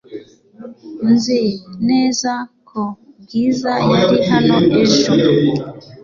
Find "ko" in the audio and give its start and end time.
2.69-2.81